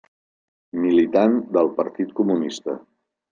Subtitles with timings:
[0.85, 2.77] Militant del Partit Comunista.